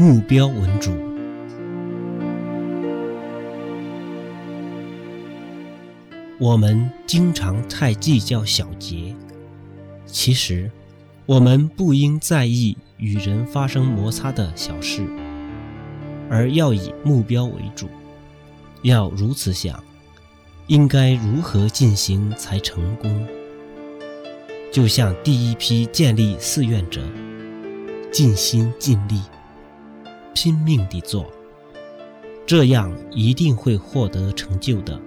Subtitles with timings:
[0.00, 0.92] 目标为主。
[6.38, 9.14] 我们经常太计较小节，
[10.06, 10.70] 其实
[11.26, 15.06] 我们不应在意与人发生摩擦的小事，
[16.30, 17.86] 而要以目标为主。
[18.80, 19.84] 要如此想，
[20.66, 23.26] 应该如何进行才成功？
[24.72, 27.02] 就像第一批建立寺院者，
[28.10, 29.20] 尽心尽力、
[30.42, 31.30] 拼命地做，
[32.46, 34.98] 这样一定会获得成就的。